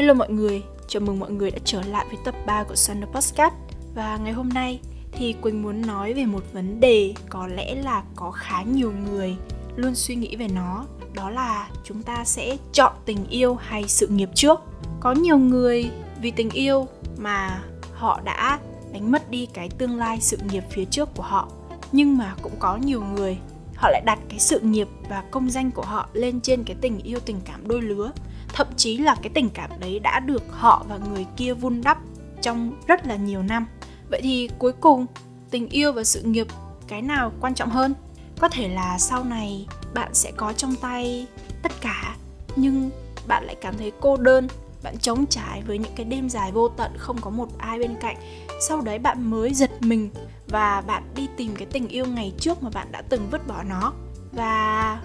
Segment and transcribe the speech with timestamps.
[0.00, 3.10] Hello mọi người, chào mừng mọi người đã trở lại với tập 3 của Sunday
[3.12, 3.54] Podcast.
[3.94, 4.80] Và ngày hôm nay
[5.12, 9.36] thì Quỳnh muốn nói về một vấn đề có lẽ là có khá nhiều người
[9.76, 10.84] luôn suy nghĩ về nó.
[11.14, 14.60] Đó là chúng ta sẽ chọn tình yêu hay sự nghiệp trước.
[15.00, 16.88] Có nhiều người vì tình yêu
[17.18, 17.62] mà
[17.94, 18.58] họ đã
[18.92, 21.48] đánh mất đi cái tương lai sự nghiệp phía trước của họ.
[21.92, 23.38] Nhưng mà cũng có nhiều người
[23.76, 26.98] họ lại đặt cái sự nghiệp và công danh của họ lên trên cái tình
[26.98, 28.12] yêu tình cảm đôi lứa
[28.60, 31.98] thậm chí là cái tình cảm đấy đã được họ và người kia vun đắp
[32.42, 33.66] trong rất là nhiều năm.
[34.10, 35.06] Vậy thì cuối cùng,
[35.50, 36.46] tình yêu và sự nghiệp
[36.88, 37.94] cái nào quan trọng hơn?
[38.38, 41.26] Có thể là sau này bạn sẽ có trong tay
[41.62, 42.16] tất cả,
[42.56, 42.90] nhưng
[43.26, 44.48] bạn lại cảm thấy cô đơn,
[44.82, 47.94] bạn trống trải với những cái đêm dài vô tận, không có một ai bên
[48.00, 48.16] cạnh.
[48.68, 50.10] Sau đấy bạn mới giật mình
[50.48, 53.62] và bạn đi tìm cái tình yêu ngày trước mà bạn đã từng vứt bỏ
[53.62, 53.92] nó.
[54.32, 55.02] Và,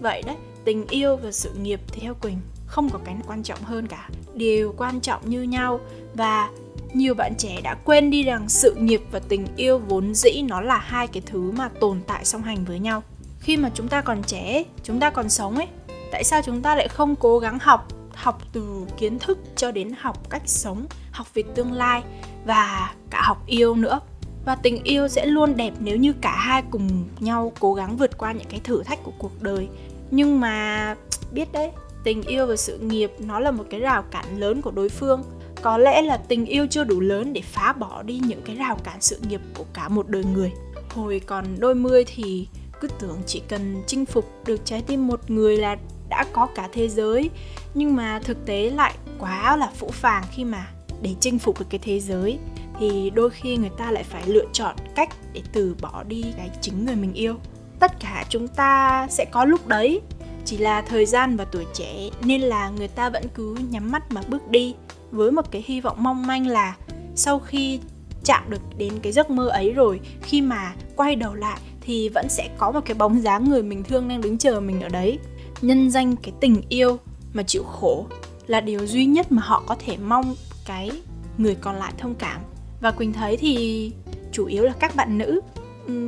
[0.00, 2.38] vậy đấy, tình yêu và sự nghiệp thì theo quỳnh
[2.70, 4.08] không có cái nào quan trọng hơn cả.
[4.34, 5.80] Đều quan trọng như nhau
[6.14, 6.50] và
[6.94, 10.60] nhiều bạn trẻ đã quên đi rằng sự nghiệp và tình yêu vốn dĩ nó
[10.60, 13.02] là hai cái thứ mà tồn tại song hành với nhau.
[13.40, 15.66] Khi mà chúng ta còn trẻ, chúng ta còn sống ấy,
[16.12, 19.92] tại sao chúng ta lại không cố gắng học học từ kiến thức cho đến
[20.00, 22.02] học cách sống, học về tương lai
[22.44, 24.00] và cả học yêu nữa?
[24.44, 28.18] Và tình yêu sẽ luôn đẹp nếu như cả hai cùng nhau cố gắng vượt
[28.18, 29.68] qua những cái thử thách của cuộc đời.
[30.10, 30.94] Nhưng mà,
[31.32, 31.70] biết đấy
[32.04, 35.22] tình yêu và sự nghiệp nó là một cái rào cản lớn của đối phương.
[35.62, 38.76] Có lẽ là tình yêu chưa đủ lớn để phá bỏ đi những cái rào
[38.84, 40.52] cản sự nghiệp của cả một đời người.
[40.90, 42.48] Hồi còn đôi mươi thì
[42.80, 45.76] cứ tưởng chỉ cần chinh phục được trái tim một người là
[46.08, 47.30] đã có cả thế giới.
[47.74, 50.66] Nhưng mà thực tế lại quá là phũ phàng khi mà
[51.02, 52.38] để chinh phục được cái thế giới,
[52.78, 56.50] thì đôi khi người ta lại phải lựa chọn cách để từ bỏ đi cái
[56.60, 57.34] chính người mình yêu.
[57.80, 60.00] Tất cả chúng ta sẽ có lúc đấy
[60.44, 64.12] chỉ là thời gian và tuổi trẻ nên là người ta vẫn cứ nhắm mắt
[64.12, 64.74] mà bước đi
[65.10, 66.76] với một cái hy vọng mong manh là
[67.14, 67.80] sau khi
[68.24, 72.28] chạm được đến cái giấc mơ ấy rồi, khi mà quay đầu lại thì vẫn
[72.28, 75.18] sẽ có một cái bóng dáng người mình thương đang đứng chờ mình ở đấy.
[75.62, 76.98] Nhân danh cái tình yêu
[77.32, 78.06] mà chịu khổ
[78.46, 80.34] là điều duy nhất mà họ có thể mong
[80.66, 80.90] cái
[81.38, 82.40] người còn lại thông cảm.
[82.80, 83.92] Và quỳnh thấy thì
[84.32, 85.40] chủ yếu là các bạn nữ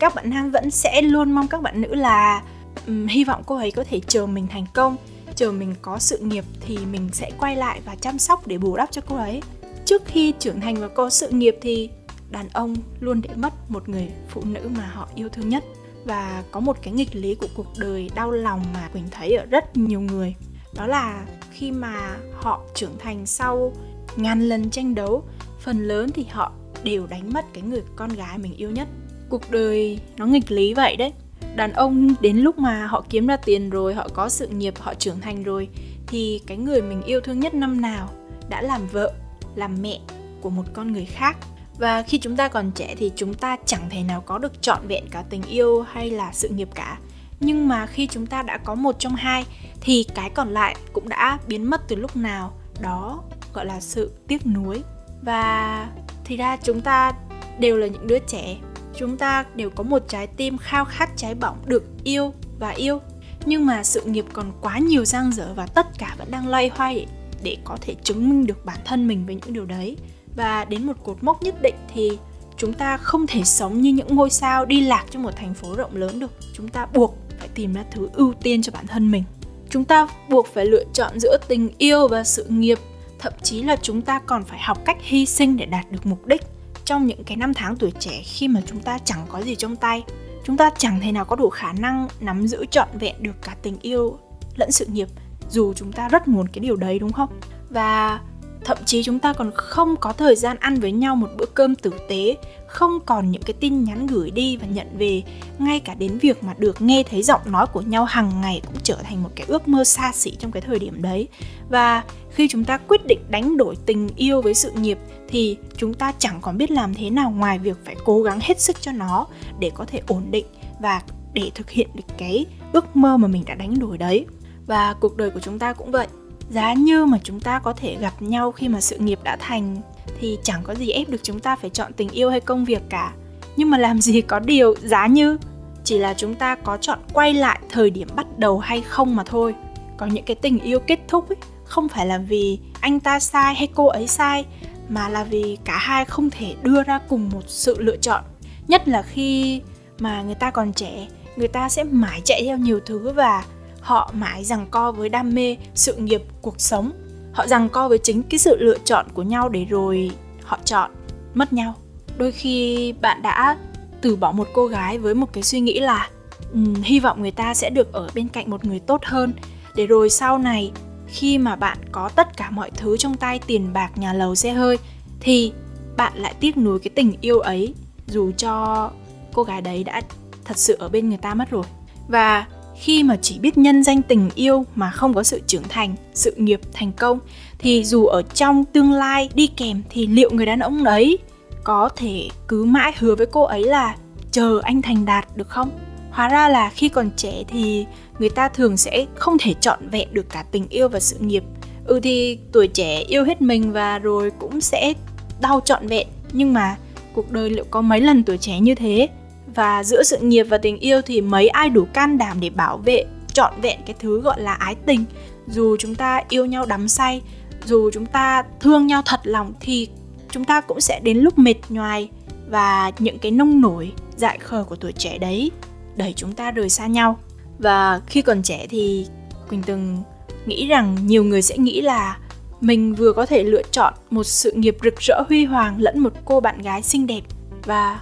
[0.00, 2.42] các bạn nam vẫn sẽ luôn mong các bạn nữ là
[2.86, 4.96] um, hy vọng cô ấy có thể chờ mình thành công
[5.36, 8.76] chờ mình có sự nghiệp thì mình sẽ quay lại và chăm sóc để bù
[8.76, 9.42] đắp cho cô ấy.
[9.84, 11.90] Trước khi trưởng thành và có sự nghiệp thì
[12.30, 15.64] đàn ông luôn để mất một người phụ nữ mà họ yêu thương nhất.
[16.04, 19.44] Và có một cái nghịch lý của cuộc đời đau lòng mà quỳnh thấy ở
[19.44, 20.34] rất nhiều người.
[20.74, 23.72] Đó là khi mà họ trưởng thành sau
[24.16, 25.24] ngàn lần tranh đấu
[25.60, 26.52] phần lớn thì họ
[26.82, 28.88] đều đánh mất cái người con gái mình yêu nhất.
[29.28, 31.12] Cuộc đời nó nghịch lý vậy đấy
[31.56, 34.94] đàn ông đến lúc mà họ kiếm ra tiền rồi, họ có sự nghiệp, họ
[34.94, 35.68] trưởng thành rồi,
[36.06, 38.08] thì cái người mình yêu thương nhất năm nào
[38.48, 39.12] đã làm vợ,
[39.54, 40.00] làm mẹ
[40.40, 41.36] của một con người khác.
[41.78, 44.86] Và khi chúng ta còn trẻ thì chúng ta chẳng thể nào có được trọn
[44.88, 46.98] vẹn cả tình yêu hay là sự nghiệp cả.
[47.40, 49.44] Nhưng mà khi chúng ta đã có một trong hai
[49.80, 53.22] thì cái còn lại cũng đã biến mất từ lúc nào, đó
[53.54, 54.82] gọi là sự tiếc nuối.
[55.22, 55.88] Và
[56.24, 57.12] thì ra chúng ta
[57.58, 58.56] đều là những đứa trẻ
[58.98, 63.00] chúng ta đều có một trái tim khao khát cháy bỏng được yêu và yêu.
[63.44, 66.70] Nhưng mà sự nghiệp còn quá nhiều giang dở và tất cả vẫn đang loay
[66.74, 67.06] hoay để,
[67.42, 69.96] để có thể chứng minh được bản thân mình với những điều đấy.
[70.36, 72.18] Và đến một cột mốc nhất định thì
[72.56, 75.74] chúng ta không thể sống như những ngôi sao đi lạc trong một thành phố
[75.74, 76.30] rộng lớn được.
[76.54, 79.24] Chúng ta buộc phải tìm ra thứ ưu tiên cho bản thân mình.
[79.70, 82.78] Chúng ta buộc phải lựa chọn giữa tình yêu và sự nghiệp.
[83.18, 86.26] Thậm chí là chúng ta còn phải học cách hy sinh để đạt được mục
[86.26, 86.42] đích
[86.86, 89.76] trong những cái năm tháng tuổi trẻ khi mà chúng ta chẳng có gì trong
[89.76, 90.04] tay,
[90.44, 93.56] chúng ta chẳng thể nào có đủ khả năng nắm giữ trọn vẹn được cả
[93.62, 94.18] tình yêu
[94.56, 95.08] lẫn sự nghiệp
[95.50, 97.28] dù chúng ta rất muốn cái điều đấy, đúng không?
[97.70, 98.20] Và
[98.64, 101.74] thậm chí chúng ta còn không có thời gian ăn với nhau một bữa cơm
[101.74, 102.36] tử tế,
[102.66, 105.22] không còn những cái tin nhắn gửi đi và nhận về,
[105.58, 108.76] ngay cả đến việc mà được nghe thấy giọng nói của nhau hàng ngày cũng
[108.82, 111.28] trở thành một cái ước mơ xa xỉ trong cái thời điểm đấy.
[111.70, 115.94] Và khi chúng ta quyết định đánh đổi tình yêu với sự nghiệp thì chúng
[115.94, 118.92] ta chẳng còn biết làm thế nào ngoài việc phải cố gắng hết sức cho
[118.92, 119.26] nó
[119.58, 120.46] để có thể ổn định
[120.80, 121.02] và
[121.32, 124.26] để thực hiện được cái ước mơ mà mình đã đánh đổi đấy.
[124.66, 126.06] Và cuộc đời của chúng ta cũng vậy.
[126.50, 129.76] Giá như mà chúng ta có thể gặp nhau khi mà sự nghiệp đã thành
[130.20, 132.82] thì chẳng có gì ép được chúng ta phải chọn tình yêu hay công việc
[132.88, 133.12] cả.
[133.56, 135.38] Nhưng mà làm gì có điều giá như,
[135.84, 139.24] chỉ là chúng ta có chọn quay lại thời điểm bắt đầu hay không mà
[139.24, 139.54] thôi.
[139.96, 143.54] Có những cái tình yêu kết thúc ấy, không phải là vì anh ta sai
[143.54, 144.44] hay cô ấy sai
[144.88, 148.24] mà là vì cả hai không thể đưa ra cùng một sự lựa chọn.
[148.68, 149.60] Nhất là khi
[149.98, 151.06] mà người ta còn trẻ
[151.36, 153.44] người ta sẽ mãi chạy theo nhiều thứ và
[153.80, 156.92] họ mãi rằng co với đam mê sự nghiệp cuộc sống.
[157.32, 160.10] Họ rằng co với chính cái sự lựa chọn của nhau để rồi
[160.42, 160.90] họ chọn
[161.34, 161.74] mất nhau.
[162.18, 163.56] Đôi khi bạn đã
[164.00, 166.08] từ bỏ một cô gái với một cái suy nghĩ là
[166.52, 169.32] um, hy vọng người ta sẽ được ở bên cạnh một người tốt hơn.
[169.74, 170.72] Để rồi sau này
[171.08, 174.52] khi mà bạn có tất cả mọi thứ trong tay, tiền bạc, nhà lầu, xe
[174.52, 174.76] hơi,
[175.20, 175.52] thì
[175.96, 177.74] bạn lại tiếc nuối cái tình yêu ấy
[178.06, 178.90] dù cho
[179.32, 180.00] cô gái đấy đã
[180.44, 181.64] thật sự ở bên người ta mất rồi.
[182.08, 182.46] Và
[182.80, 186.34] khi mà chỉ biết nhân danh tình yêu mà không có sự trưởng thành, sự
[186.36, 187.18] nghiệp thành công,
[187.58, 191.18] thì dù ở trong tương lai đi kèm thì liệu người đàn ông ấy
[191.64, 193.96] có thể cứ mãi hứa với cô ấy là
[194.30, 195.70] chờ anh thành đạt được không?
[196.10, 197.86] Hóa ra là khi còn trẻ thì
[198.18, 201.44] người ta thường sẽ không thể chọn vẹn được cả tình yêu và sự nghiệp.
[201.84, 204.92] Ừ thì tuổi trẻ yêu hết mình và rồi cũng sẽ
[205.40, 206.06] đau trọn vẹn.
[206.32, 206.76] Nhưng mà
[207.14, 209.08] cuộc đời liệu có mấy lần tuổi trẻ như thế?
[209.54, 212.78] Và giữa sự nghiệp và tình yêu thì mấy ai đủ can đảm để bảo
[212.78, 215.04] vệ trọn vẹn cái thứ gọi là ái tình?
[215.46, 217.22] Dù chúng ta yêu nhau đắm say,
[217.64, 219.88] dù chúng ta thương nhau thật lòng thì
[220.30, 222.08] chúng ta cũng sẽ đến lúc mệt nhoài
[222.48, 225.50] và những cái nông nổi, dại khờ của tuổi trẻ đấy
[225.96, 227.18] đẩy chúng ta rời xa nhau
[227.58, 229.06] và khi còn trẻ thì
[229.48, 230.02] quỳnh từng
[230.46, 232.18] nghĩ rằng nhiều người sẽ nghĩ là
[232.60, 236.12] mình vừa có thể lựa chọn một sự nghiệp rực rỡ huy hoàng lẫn một
[236.24, 237.20] cô bạn gái xinh đẹp.
[237.64, 238.00] Và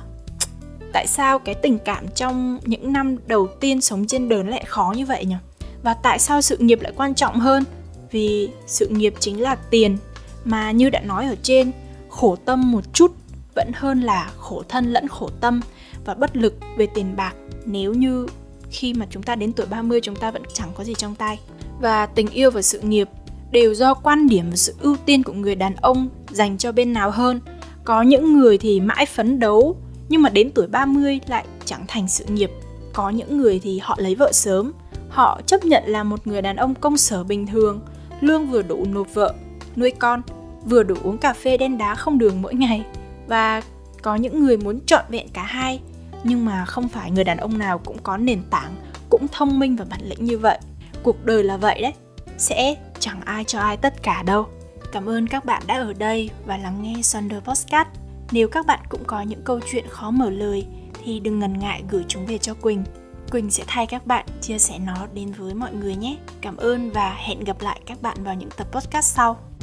[0.93, 4.95] tại sao cái tình cảm trong những năm đầu tiên sống trên đời lại khó
[4.97, 5.37] như vậy nhỉ?
[5.83, 7.65] Và tại sao sự nghiệp lại quan trọng hơn?
[8.11, 9.97] Vì sự nghiệp chính là tiền.
[10.45, 11.71] Mà như đã nói ở trên,
[12.09, 13.13] khổ tâm một chút
[13.55, 15.61] vẫn hơn là khổ thân lẫn khổ tâm
[16.05, 17.35] và bất lực về tiền bạc.
[17.65, 18.27] Nếu như
[18.75, 21.41] khi mà chúng ta đến tuổi 30 chúng ta vẫn chẳng có gì trong tay.
[21.81, 23.09] Và tình yêu và sự nghiệp
[23.51, 26.93] đều do quan điểm và sự ưu tiên của người đàn ông dành cho bên
[26.93, 27.41] nào hơn.
[27.85, 29.77] Có những người thì mãi phấn đấu
[30.09, 32.51] nhưng mà đến tuổi 30 lại chẳng thành sự nghiệp.
[32.93, 34.73] Có những người thì họ lấy vợ sớm,
[35.09, 37.81] họ chấp nhận là một người đàn ông công sở bình thường,
[38.21, 39.35] lương vừa đủ nộp vợ,
[39.77, 40.23] nuôi con,
[40.65, 42.85] vừa đủ uống cà phê đen đá không đường mỗi ngày.
[43.27, 43.63] Và
[44.03, 45.81] có những người muốn trọn vẹn cả hai,
[46.25, 48.75] nhưng mà không phải người đàn ông nào cũng có nền tảng,
[49.11, 50.59] cũng thông minh và bản lĩnh như vậy.
[51.03, 51.93] Cuộc đời là vậy đấy,
[52.39, 54.47] sẽ chẳng ai cho ai tất cả đâu.
[54.93, 57.91] Cảm ơn các bạn đã ở đây và lắng nghe Sunder Postcard.
[58.33, 60.67] Nếu các bạn cũng có những câu chuyện khó mở lời
[61.05, 62.85] thì đừng ngần ngại gửi chúng về cho Quỳnh.
[63.31, 66.17] Quỳnh sẽ thay các bạn chia sẻ nó đến với mọi người nhé.
[66.41, 69.54] Cảm ơn và hẹn gặp lại các bạn vào những tập podcast sau.